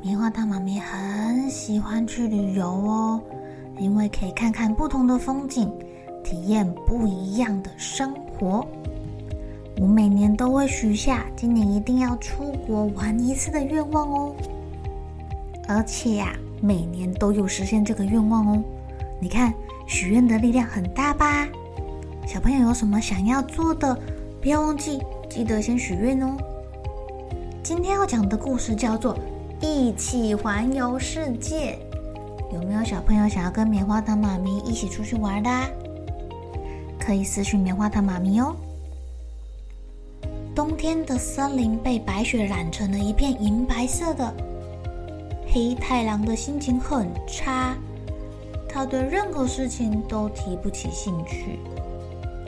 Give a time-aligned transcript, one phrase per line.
[0.00, 3.20] 棉花糖妈咪很喜欢去旅游哦，
[3.78, 5.68] 因为可以看看不同的风景，
[6.22, 8.64] 体验不一样的生活。
[9.80, 14.34] 我每年都会许下今年一定要出国玩一次的愿望哦，
[15.66, 18.62] 而且呀，每年都有实现这个愿望哦。
[19.20, 19.52] 你看，
[19.88, 21.48] 许愿的力量很大吧？
[22.24, 23.98] 小朋友有什么想要做的？
[24.40, 26.36] 不要忘记，记得先许愿哦。
[27.64, 29.14] 今天要讲的故事叫做
[29.60, 31.78] 《一起环游世界》。
[32.54, 35.50] 有没有小朋友想要跟棉花糖妈咪一起出去玩的？
[36.98, 38.54] 可以私讯棉花糖妈咪哦。
[40.54, 44.34] 冬天的森林被白雪染成了一片银白色的。
[45.50, 47.74] 黑太狼的心情很差，
[48.68, 51.58] 他对任何事情都提不起兴趣。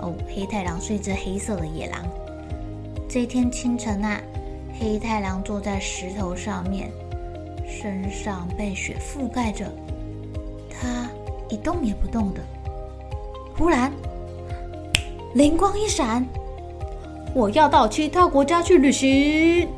[0.00, 2.04] 哦，黑太狼是一只黑色的野狼。
[3.08, 4.20] 这一天清晨啊，
[4.80, 6.90] 黑太狼坐在石头上面，
[7.66, 9.66] 身上被雪覆盖着，
[10.70, 11.10] 他
[11.48, 12.40] 一动也不动的。
[13.56, 13.92] 忽然，
[15.34, 16.24] 灵光一闪，
[17.34, 19.68] 我要到其他国家去旅行。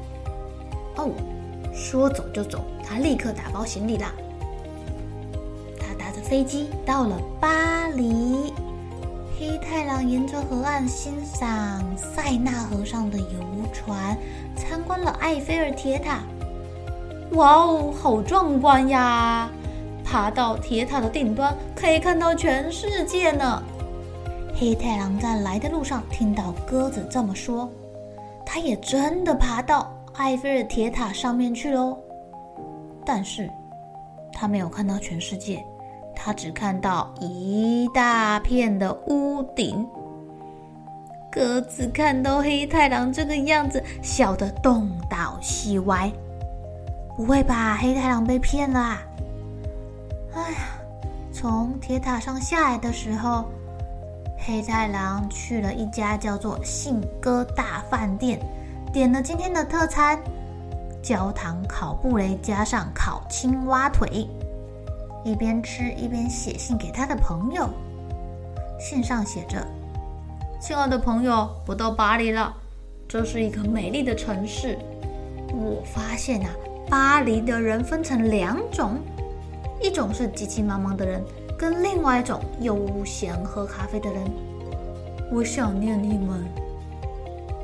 [0.96, 1.10] 哦，
[1.74, 4.12] 说走就走，他立刻打包行李啦。
[5.78, 7.48] 他搭着飞机到了巴。
[9.80, 13.26] 太郎沿着河岸欣赏塞纳河上的游
[13.72, 14.14] 船，
[14.54, 16.18] 参观了埃菲尔铁塔。
[17.32, 19.50] 哇哦，好壮观呀！
[20.04, 23.62] 爬到铁塔的顶端，可以看到全世界呢。
[24.54, 27.66] 黑太狼在来的路上听到鸽子这么说，
[28.44, 31.96] 他也真的爬到埃菲尔铁塔上面去喽。
[33.02, 33.50] 但是，
[34.30, 35.64] 他没有看到全世界。
[36.22, 39.86] 他只看到一大片的屋顶。
[41.32, 46.12] 鸽子看到黑太狼这个样子，笑得东倒西歪。
[47.16, 49.02] 不会吧，黑太狼被骗了啊？
[50.34, 50.58] 哎呀，
[51.32, 53.46] 从铁塔上下来的时候，
[54.36, 58.38] 黑太狼去了一家叫做信鸽大饭店，
[58.92, 60.18] 点了今天的特餐：
[61.02, 64.28] 焦糖烤布雷加上烤青蛙腿。
[65.22, 67.68] 一边吃一边写信给他的朋友，
[68.78, 69.66] 信上写着
[70.58, 72.54] ：“亲爱的朋友，我到巴黎了，
[73.06, 74.78] 这是一个美丽的城市。
[75.52, 76.50] 我发现啊，
[76.88, 78.98] 巴黎的人分成两种，
[79.82, 81.22] 一种是急急忙忙的人，
[81.58, 84.22] 跟另外一种悠闲喝咖啡的人。
[85.30, 86.44] 我想念你们，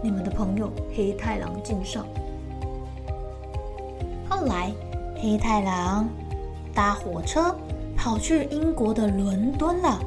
[0.02, 2.06] 你们的朋友黑太狼敬上。”
[4.28, 4.70] 后来，
[5.22, 6.06] 黑太狼。
[6.76, 7.56] 搭火车
[7.96, 9.98] 跑去英国的伦敦了。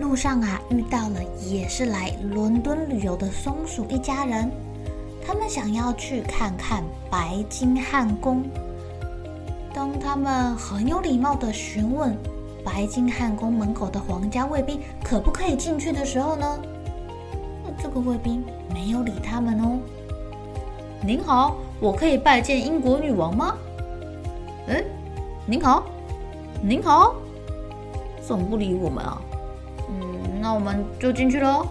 [0.00, 4.50] 路上啊，遇到了也是来伦敦旅游的松鼠一家人。
[5.26, 8.42] 他们想要去看看白金汉宫。
[9.74, 12.16] 当他们很有礼貌地询问
[12.64, 16.58] 白金汉宫门口的皇家卫兵可不可以进去的时候呢，
[17.82, 18.42] 这个卫兵
[18.72, 19.78] 没有理他们哦。
[21.04, 23.54] 您好，我可以拜见英国女王吗？
[24.68, 24.84] 嗯，
[25.44, 25.84] 您好。
[26.60, 27.14] 您好，
[28.26, 29.22] 总不理我们啊？
[29.88, 31.66] 嗯，那我们就进去喽。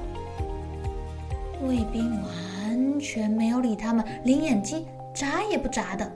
[1.68, 6.10] 卫兵完全没有理他们，连眼睛眨也不眨的。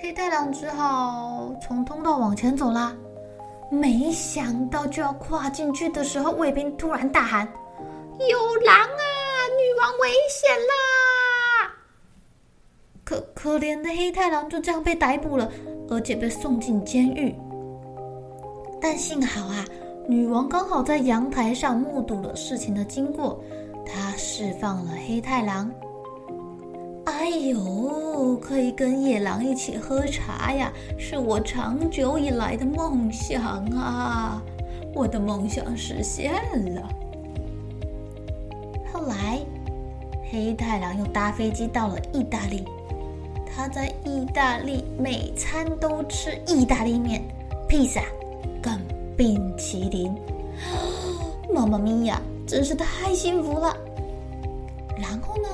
[0.00, 2.94] 黑太狼只好从通道往前走啦。
[3.70, 7.46] 没想到就要跨进去的时候，卫兵突然大喊
[8.18, 8.86] ：“有狼啊！
[9.58, 11.72] 女王危险啦！”
[13.04, 15.50] 可可怜的黑太狼就这样被逮捕了。
[15.90, 17.34] 而且被送进监狱，
[18.80, 19.64] 但幸好啊，
[20.08, 23.42] 女王刚好在阳台上目睹了事情的经过，
[23.84, 25.70] 她释放了黑太狼。
[27.06, 33.42] 哎呦，可以跟野狼一起喝茶呀，是我长久以来的梦想
[33.76, 34.40] 啊！
[34.94, 36.32] 我的梦想实现
[36.74, 36.88] 了。
[38.92, 39.40] 后来，
[40.30, 42.64] 黑太狼又搭飞机到了意大利。
[43.60, 47.22] 他在意大利每餐都吃意大利面、
[47.68, 48.00] 披萨
[48.62, 48.80] 跟
[49.18, 50.16] 冰淇淋。
[51.52, 53.76] 妈妈咪呀，真是太幸福了！
[54.98, 55.48] 然后呢，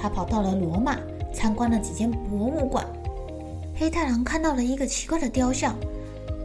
[0.00, 0.96] 他跑到了罗马，
[1.34, 2.82] 参观了几间博物馆。
[3.76, 5.76] 黑太狼看到了一个奇怪的雕像，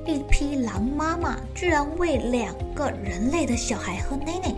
[0.05, 4.53] 一匹狼妈妈居然喂两个人类的小孩喝奶奶。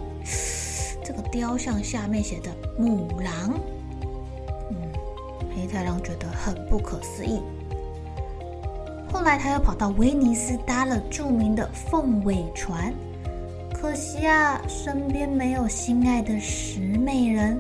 [1.04, 2.50] 这个雕像下面写的
[2.82, 3.60] “母狼”，
[5.68, 7.42] 黑太狼觉得很不可思议。
[9.12, 12.94] 后来他又跑到威尼斯，搭了著名的凤尾船。
[13.74, 17.60] 可惜啊，身边没有心爱的石美人，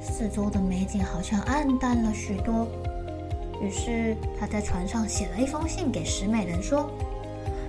[0.00, 2.66] 四周的美景好像暗淡了许多。
[3.60, 6.90] 于是他在船上写了一封信给石美人，说：“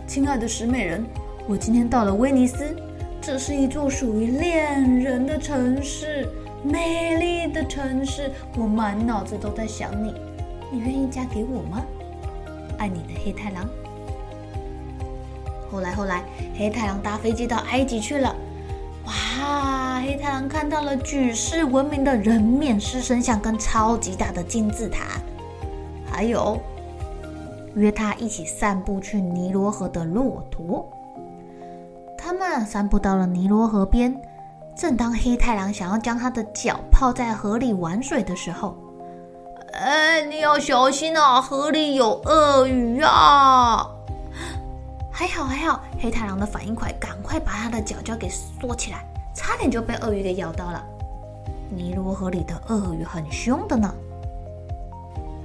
[0.08, 1.04] 亲爱的石美人，
[1.48, 2.75] 我今天到了威尼斯，
[3.22, 6.28] 这是一座属于恋人的城市，
[6.63, 10.13] 美丽的城市，我满脑子都在想你，
[10.71, 11.83] 你愿意嫁给我吗？
[12.77, 13.68] 爱你的黑太狼。”
[15.69, 16.24] 后来，后来，
[16.57, 18.36] 黑太狼搭飞机到埃及去了。
[19.06, 20.00] 哇！
[20.01, 25.19] 黑太狼看到了举世闻名的人面狮身像跟超级大的金字塔，
[26.06, 26.60] 还有
[27.75, 30.89] 约他一起散步去尼罗河的骆驼。
[32.18, 34.15] 他们散步到了尼罗河边，
[34.75, 38.75] 正当黑太狼想要将他的脚泡在河里玩水的时候，
[39.74, 43.88] 哎，你要小心啊，河里有鳄鱼啊！
[45.12, 49.06] 还好还好，黑太狼的反应快，赶快把他的脚脚给缩起来，
[49.36, 50.84] 差点就被鳄鱼给咬到了。
[51.70, 53.94] 尼罗河里的鳄鱼很凶的呢。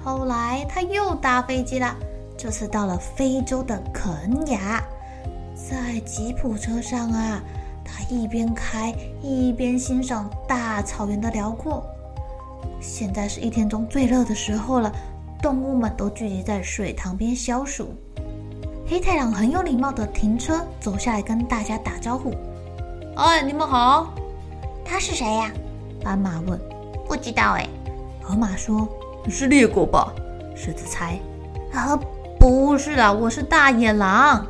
[0.02, 1.94] 后来他又搭飞机了，
[2.36, 4.82] 这次到了非洲的肯亚，
[5.54, 7.42] 在吉普车上啊，
[7.90, 11.82] 他一边开一边欣赏大草原的辽阔。
[12.80, 14.92] 现在是一天中最热的时候了，
[15.40, 17.94] 动物们都聚集在水塘边消暑。
[18.86, 22.34] 黑太狼很有礼貌地停车，走下来跟大家打招呼
[23.16, 24.14] ：“哎，你们好。
[24.84, 25.50] ”“他是谁呀？”
[26.04, 26.60] 斑马问。
[27.08, 27.66] “不知道哎。”
[28.22, 28.86] 河马说
[29.24, 30.12] ：“你是猎狗吧？”
[30.54, 31.18] 狮子猜
[31.72, 31.98] ：“啊，
[32.38, 34.46] 不是啊，我是大野狼。”“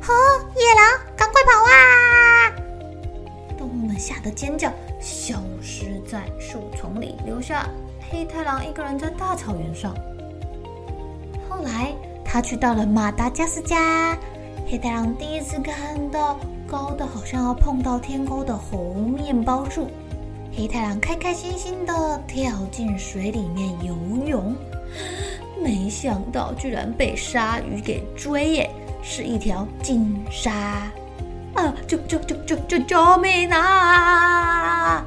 [0.00, 0.12] 呵，
[0.56, 2.39] 野狼，赶快跑啊！”
[4.00, 7.68] 吓得尖叫，消失在树丛里，留下
[8.10, 9.94] 黑太狼一个人在大草原上。
[11.48, 11.94] 后来。
[12.32, 14.16] 他去到了马达加斯加，
[14.64, 19.88] 黑太狼第一次看到高的好像要碰到天空的红面包树。
[20.56, 23.96] 黑太狼开开心心的跳进水里面游
[24.28, 24.54] 泳，
[25.60, 28.70] 没想到居然被鲨鱼给追耶，
[29.02, 30.88] 是一条金鲨！
[31.54, 35.04] 啊，救救救救救救命啊！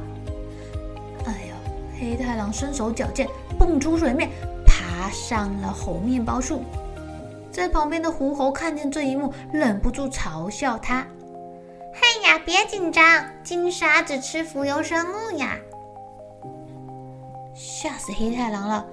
[1.25, 1.55] 哎呦，
[1.99, 4.29] 黑太狼身手矫健，蹦出水面，
[4.65, 6.63] 爬上了猴面包树。
[7.51, 11.05] 在旁边的狐猴看见这一幕，忍不住嘲笑他
[11.93, 15.57] ：“嘿呀，别紧张，金鲨只吃浮游生物呀！”
[17.55, 18.85] 吓死黑太狼了。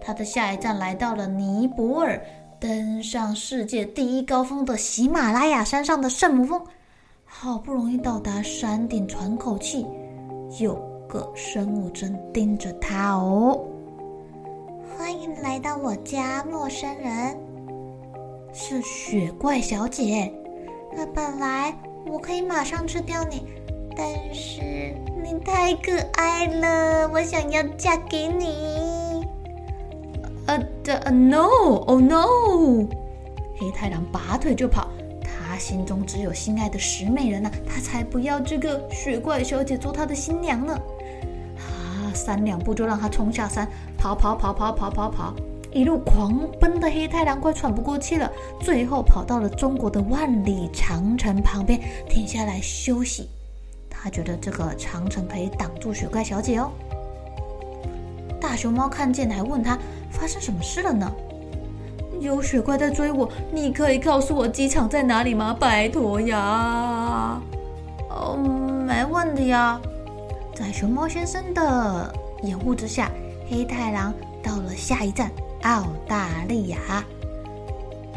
[0.00, 2.22] 他的下一站来到了尼泊尔，
[2.60, 6.64] 登上世界第一高峰的喜马拉雅山上的圣母峰。
[7.40, 9.86] 好不容易到达山顶，喘口气，
[10.58, 10.74] 有
[11.06, 13.64] 个生物正盯着他哦。
[14.96, 17.38] 欢迎来到我家，陌生人。
[18.52, 20.34] 是雪怪小姐。
[20.92, 21.72] 那本来
[22.10, 23.44] 我可以马上吃掉你，
[23.96, 24.60] 但是
[25.22, 29.24] 你太可爱了，我想要嫁给你。
[30.48, 32.84] 呃，的，no，oh no！
[33.60, 34.87] 黑太狼拔腿就跑，
[35.58, 40.72] 心中只有心爱的石美人呢，他才不要这个雪怪小姐做他的新娘呢。
[41.58, 45.10] 啊，三两步就让他冲下山，跑跑跑跑跑跑。
[45.10, 45.34] 跑
[45.70, 53.28] 一路狂奔的黑太狼快喘不过气了，最后跑到了中国的万里长城旁边，停下来休息。
[53.90, 56.70] 他觉得这个长城可以挡住雪怪小姐哦。
[58.40, 59.78] 大熊猫看见还问他
[60.10, 61.12] 发生什么事了呢？
[62.20, 65.56] 有雪怪在追我，你可以告诉我机场在哪里吗？
[65.58, 67.40] 拜托呀！
[68.10, 68.36] 哦，
[68.86, 69.80] 没问题呀。
[70.54, 73.10] 在熊猫先生的掩护之下，
[73.48, 75.30] 黑太狼到了下一站。
[75.62, 76.78] 澳大利亚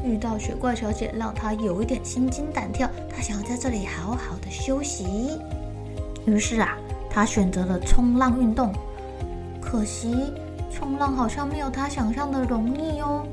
[0.04, 2.88] 遇到雪怪小姐，让他有一点心惊胆跳。
[3.10, 5.40] 他想要在这里好好的休息，
[6.26, 6.78] 于是啊，
[7.10, 8.72] 他选择了冲浪运动。
[9.60, 10.32] 可惜
[10.72, 13.26] 冲浪好像没有他想象的容易哦。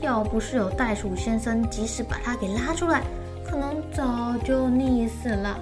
[0.00, 3.02] 要不是有袋鼠先生及时把他给拉出来，
[3.44, 5.58] 可能早就溺死了。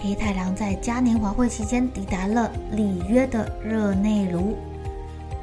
[0.00, 4.56] 黑太狼在嘉年华会期间抵达了里约的热内卢，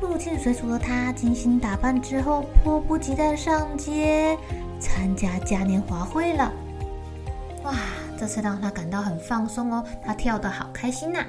[0.01, 4.37] 入境随俗的他精心打扮之后，迫不及待上街
[4.79, 6.51] 参加嘉年华会了。
[7.63, 7.73] 哇，
[8.17, 11.19] 这次让他感到很放松哦，他跳得好开心呐、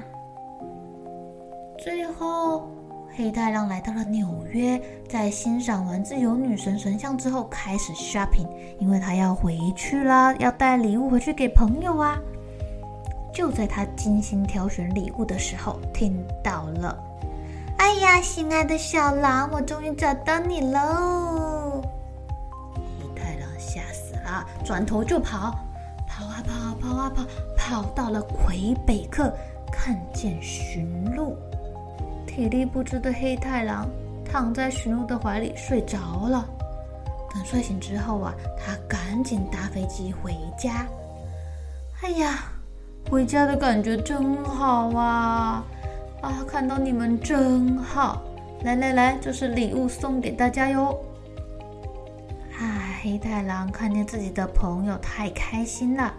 [1.77, 2.69] 最后。
[3.17, 8.47] 黑太狼来到了纽约，在欣赏完自由女神神像之后，开始 shopping，
[8.77, 12.15] 因为他要回去了，要带礼物回去给朋友啊。
[13.33, 16.95] 就在他精心挑选礼物的时候，听到了
[17.79, 21.81] ：“哎呀，心爱的小狼，我终于找到你喽！”
[23.01, 25.57] 黑太狼吓死了，转头就跑，
[26.07, 27.23] 跑啊跑，跑啊跑，
[27.57, 29.35] 跑到了魁北克，
[29.71, 31.35] 看见驯鹿。
[32.37, 33.89] 体力不支的黑太狼
[34.23, 36.47] 躺在驯鹿的怀里睡着了。
[37.33, 40.85] 等睡醒之后啊，他赶紧搭飞机回家。
[42.03, 42.43] 哎呀，
[43.09, 45.65] 回家的感觉真好啊！
[46.21, 48.21] 啊，看到你们真好。
[48.61, 50.95] 来来来，这是礼物送给大家哟。
[52.59, 56.13] 啊，黑太狼看见自己的朋友太开心了，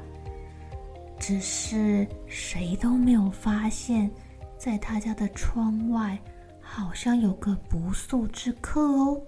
[1.16, 4.10] 只是谁都没有发现。
[4.58, 6.20] 在他家的窗外，
[6.60, 9.22] 好像有个不速之客哦。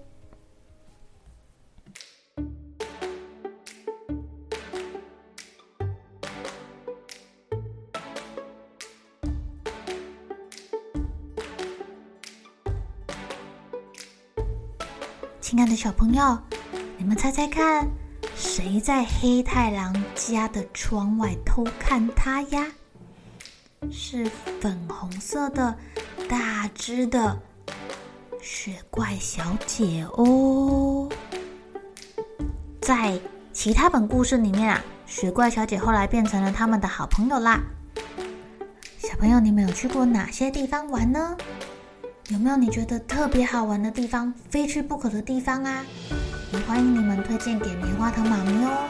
[15.39, 16.37] 亲爱的小朋友，
[16.97, 17.89] 你们猜猜看，
[18.35, 22.67] 谁在黑太狼家的窗外偷看他呀？
[24.03, 24.25] 是
[24.59, 25.77] 粉红色的、
[26.27, 27.37] 大只的
[28.41, 31.07] 雪怪小姐哦。
[32.81, 33.21] 在
[33.53, 37.61] 其他本故事里面啊，雪怪小姐后来变成了他们的好朋友啦。
[38.97, 41.37] 小朋友，你们有去过哪些地方玩呢？
[42.29, 45.85] 有没有你觉得特别好玩的地方、非去不可的地方啊？
[46.51, 48.89] 也欢迎你们推荐给棉花糖妈咪哦。